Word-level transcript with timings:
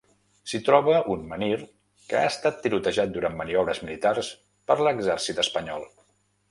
S'hi 0.51 0.59
troba 0.69 0.95
un 1.15 1.27
menhir 1.33 1.57
que 2.13 2.17
ha 2.21 2.31
estat 2.31 2.57
tirotejat 2.65 3.15
durant 3.19 3.39
maniobres 3.43 3.83
militars 3.87 4.35
per 4.71 4.83
l'exèrcit 4.85 5.45
espanyol. 5.49 5.89